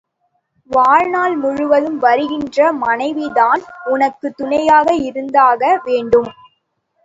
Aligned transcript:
வாழ்நாள் 0.69 1.35
முழுதும் 1.35 1.99
வருகின்ற 1.99 2.71
மனைவிதான் 2.79 3.61
உனக்குத் 3.85 4.37
துணையாக 4.37 4.93
இருந்தாக 5.03 5.79
வேண்டும். 5.83 6.29